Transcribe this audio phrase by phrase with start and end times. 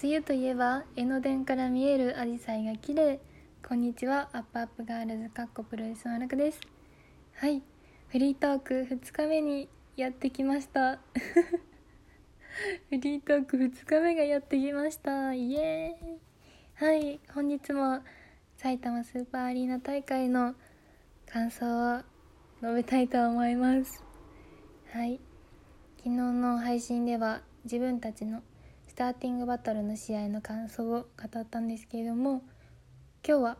[0.00, 3.20] 梅雨といえば江ノ電から見える紫陽花が綺麗。
[3.66, 4.28] こんにちは。
[4.32, 6.60] アップアップガールズかっこプロレスの楽です。
[7.34, 7.64] はい。
[8.06, 11.00] フリートーク2日目にやってきました。
[12.90, 15.34] フリートーク2日目がやってきました。
[15.34, 16.18] イエーイ。
[16.74, 17.18] はい。
[17.34, 17.98] 本日も
[18.56, 20.54] 埼玉スーパーアリーナ大会の
[21.28, 22.02] 感想を
[22.62, 24.04] 述べたいと思います。
[24.92, 25.18] はい。
[25.96, 28.42] 昨日の配信では自分たちの
[28.98, 32.42] ターティングバトルの試合の感想を語ったんですけれども
[33.24, 33.58] 今日は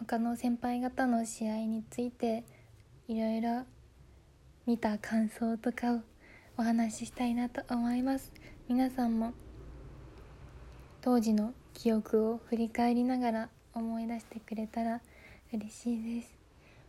[0.00, 2.42] 他の先輩方の試合について
[3.06, 3.62] いろいろ
[4.66, 6.00] 見た感想とかを
[6.56, 8.32] お話ししたいなと思います。
[8.68, 9.32] 皆さんも
[11.02, 15.02] 当時の記憶を振り返りながら思い出してくれたら
[15.52, 16.34] 嬉しいです。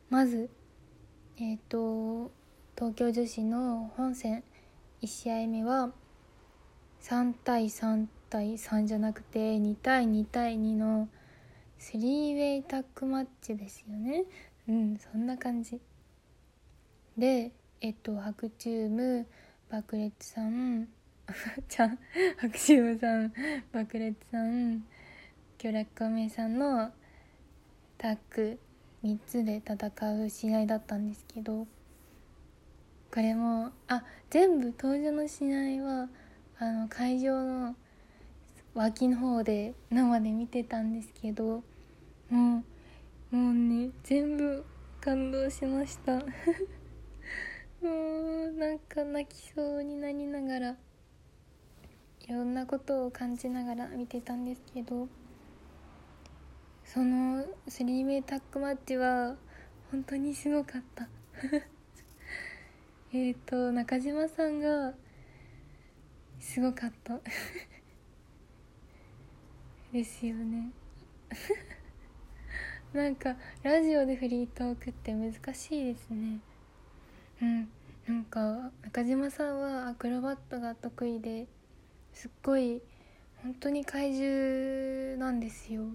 [0.09, 0.49] まず
[1.37, 2.31] えっ、ー、と
[2.75, 4.43] 東京女子の本戦
[5.03, 5.91] 1試合目は
[7.03, 11.09] 3対3対3じゃなくて2対2対2の
[11.77, 14.23] スリーウェイタッグマッチですよね。
[14.69, 15.81] うんそんな感じ。
[17.17, 19.27] でえっと白チューム
[19.69, 20.87] 爆裂さん
[21.67, 21.99] ちゃん
[22.37, 23.33] 白チュームさん
[23.73, 24.85] 爆裂さん
[25.57, 26.89] 巨楽孔明さんの
[27.97, 28.57] タッグ
[29.03, 31.67] 3つで戦う試合だったんですけど
[33.11, 36.07] これもあ全部登場の試合は
[36.63, 37.75] あの会場の
[38.73, 41.61] 脇の方で生で見てたんですけど
[42.29, 42.63] も
[43.33, 44.63] うもうね全部
[45.01, 46.19] 感動しました。
[47.83, 50.77] もうなんか泣きそうになりながら
[52.21, 55.09] いろんなことを感じながら見てたんですけど
[56.85, 59.35] そのスリータックマッチは
[59.91, 61.09] 本当にすごかった。
[63.11, 64.93] えっと中島さんが
[66.43, 67.19] すごかった。
[69.93, 70.71] ですよね。
[72.93, 76.39] なんかラジオでフリートークって難しいですね。
[77.41, 77.69] うん。
[78.07, 81.47] なんか中島さんはアクロバットが得意で
[82.11, 82.81] すっごい
[83.41, 85.85] 本当に怪獣なんですよ。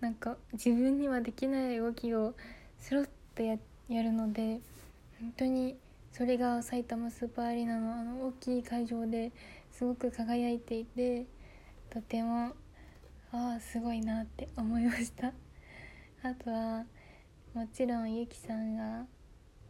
[0.00, 2.34] なんか自分にはできない動きを
[2.80, 3.58] スロッとや
[3.88, 4.60] やるので
[5.20, 5.76] 本当に
[6.16, 9.32] それが埼玉スーパーアリーナのあの大きい会場で
[9.70, 11.26] すごく輝いていて
[11.90, 12.54] とても
[13.32, 15.34] ああすごいなって思いました。
[16.22, 16.86] あとは
[17.52, 19.04] もちろんゆきさんが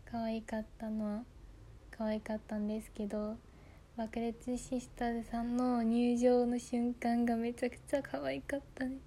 [0.08, 1.22] 可愛かったのは
[1.90, 3.36] 可愛かったんですけど
[3.96, 8.98] 爆裂シスターズさんの入場の瞬間がめちゃくちゃ可愛かったね。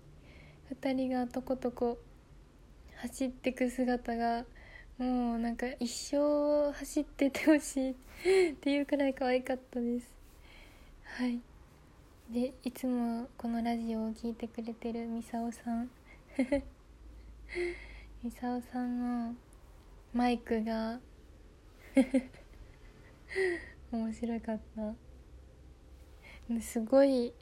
[0.74, 2.00] 2人がとことこ
[2.98, 4.44] 走ってく姿が
[5.00, 7.96] もうなんか一生走っててほし
[8.26, 10.14] いっていうくらい可愛かったです。
[11.06, 11.40] はい。
[12.30, 15.90] でいつもこのラジオを聴いてくれてるみさおさん。
[18.22, 19.36] みさおさんの
[20.14, 21.00] マイクが
[23.94, 24.60] 面白かっ
[26.50, 26.60] た。
[26.60, 27.34] すごい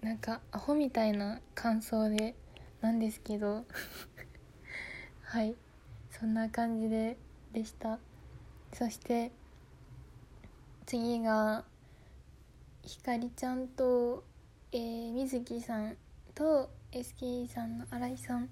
[0.00, 2.34] なんかアホみたいな感想で
[2.80, 3.66] なんですけど。
[5.24, 5.54] はい。
[6.18, 7.16] そんな感じで
[7.52, 7.98] でした。
[8.72, 9.32] そして
[10.86, 11.64] 次が
[12.82, 14.22] ひかりちゃんと、
[14.72, 15.96] えー、水木さん
[16.34, 18.48] と SKE さんの新井さん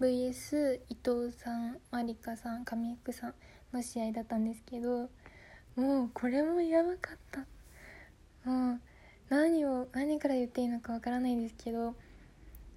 [0.00, 3.34] VS 伊藤さんまりかさん上福さん
[3.72, 5.08] の試合だったんですけど
[5.76, 7.40] もうこれもやばかった。
[8.48, 8.80] もう
[9.28, 11.94] 何を何から言っていいのかわからないですけど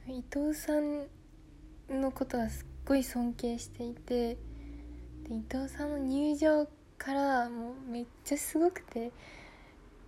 [0.07, 1.07] 伊藤さん
[1.89, 4.37] のことはすっごい尊敬していて
[5.27, 6.67] で伊藤さんの入場
[6.97, 9.11] からもうめっちゃすごくて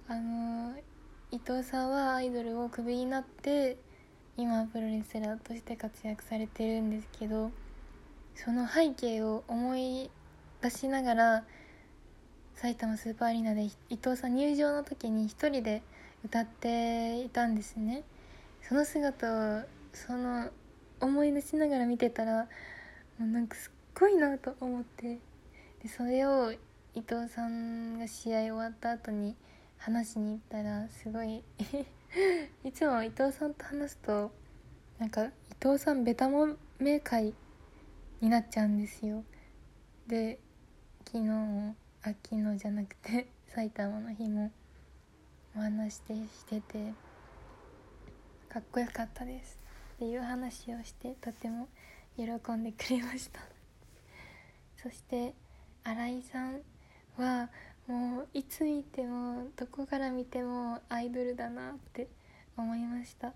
[0.07, 0.75] あの
[1.31, 3.77] 伊藤さんはアイドルをクビになって
[4.37, 7.51] 今プロレスラーとして活躍されてるんですけど
[8.35, 10.09] その背景を思い
[10.61, 11.43] 出しながら
[12.55, 15.81] 埼玉スーパーアリーナで伊藤さん入場の時に一人で
[16.23, 18.03] 歌っていたんですね。
[18.67, 19.61] その姿を
[19.93, 20.49] その
[20.99, 22.47] 思い出しながら見てたら
[23.17, 25.19] もうなんかすっごいなと思って。
[25.81, 26.51] でそれを
[26.95, 29.35] 伊藤さんが試合終わった後に
[29.77, 31.43] 話しに行ったらすごい
[32.63, 34.31] いつも伊藤さんと話すと
[34.97, 35.31] なんか伊
[35.61, 37.33] 藤さんベタもめ会
[38.21, 39.23] になっちゃうんですよ。
[40.07, 40.39] で
[41.05, 41.29] 昨日
[42.03, 44.51] あ昨日じゃなくて 埼玉の日も
[45.55, 46.93] お話してしてて
[48.49, 49.65] かっこよかったです。
[49.95, 51.69] っていう話をしてとても
[52.17, 53.39] 喜んでくれました。
[54.75, 55.33] そして
[55.85, 56.61] 新井さん
[57.17, 57.49] は
[57.87, 62.09] もういつ見てもどこから見てもアイドルだなって
[62.57, 63.33] 思いました。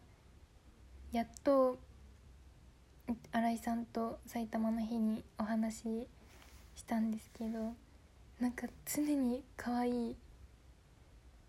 [1.13, 1.79] やっと
[3.31, 6.07] 新井さんと埼玉の日にお話し
[6.75, 7.73] したんですけど
[8.39, 10.15] なんか常に可愛い。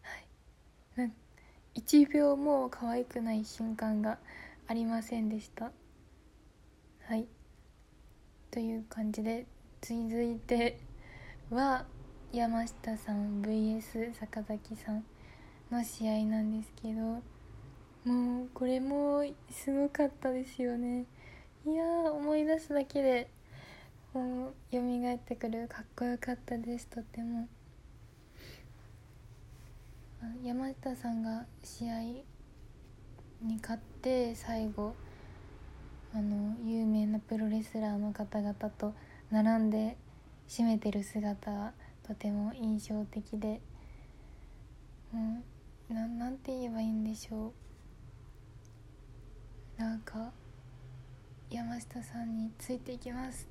[0.02, 1.08] はい。
[1.08, 1.12] な
[1.74, 4.18] 1秒も可愛くない瞬間が
[4.70, 5.72] ありませんでした。
[7.08, 7.26] はい。
[8.52, 9.44] という感じで
[9.80, 10.78] 続いて
[11.50, 11.86] は
[12.32, 15.04] 山下さん VS 坂崎さん
[15.72, 21.04] の試合なんですけどもうこれもすごかったですよね。
[21.66, 23.28] いや思い出すだけで
[24.14, 27.48] もう蘇ってくるかっこよかったですとても。
[30.44, 32.29] 山下さんが試合
[33.42, 34.94] に勝って最後
[36.12, 38.92] あの有名なプロレスラーの方々と
[39.30, 39.96] 並んで
[40.48, 41.72] 締めてる姿は
[42.06, 43.60] とても印象的で
[45.12, 45.42] も
[45.90, 47.52] うななんて言えばいいんでしょ
[49.78, 49.80] う。
[49.80, 50.32] なんか
[51.50, 53.48] 山下さんについていきます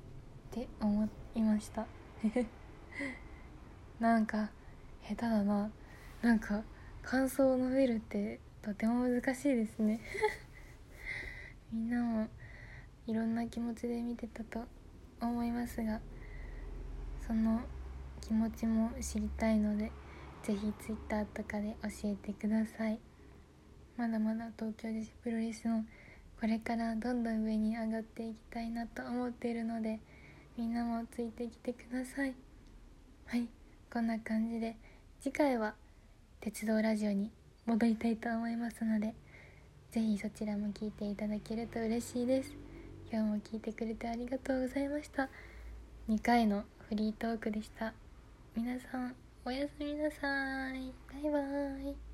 [0.50, 1.86] って思いました。
[3.98, 4.50] なんか
[5.02, 5.70] 下手だな。
[6.22, 6.62] なんか
[7.02, 10.00] 感想を述べるってとても難しいですね。
[11.72, 12.28] みんなも
[13.06, 14.66] いろんな気持ちで見てたと
[15.20, 16.00] 思いますが
[17.26, 17.62] その
[18.20, 19.90] 気持ちも知りたいので
[20.42, 23.00] 是非 Twitter とかで教えてください。
[23.96, 25.84] まだまだ東京女子プロレスの
[26.40, 30.00] これからどんどん上に上がっていきたいなと思っているので
[30.56, 32.34] みんなもついてきてください。
[33.26, 33.48] はい。
[33.90, 34.76] こんな感じで
[35.20, 35.74] 次回は
[36.40, 37.30] 鉄道ラジオに
[37.70, 39.14] 戻りたいと思いますので
[39.92, 42.52] 是非そちらも聞いていただけると嬉しいです。
[43.12, 45.28] 今日も聞いてくれてありがとうございました。
[46.08, 47.94] 2回のフリートークでした。
[48.56, 49.14] 皆さん
[49.44, 50.92] おやすみなさい。
[51.12, 52.09] バイバーイ。